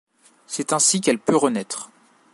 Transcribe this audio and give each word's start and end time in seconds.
C’est 0.47 0.73
ainsi 0.73 0.99
qu’elle 0.99 1.19
peut 1.19 1.35
renaître. 1.35 1.91